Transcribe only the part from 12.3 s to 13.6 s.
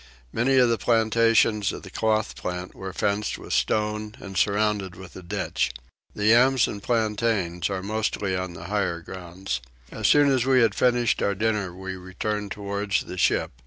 towards the ship.